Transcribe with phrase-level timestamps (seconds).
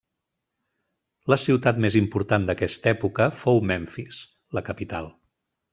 [1.33, 4.25] La ciutat més important d'aquesta època fou Memfis,
[4.59, 5.17] la capital.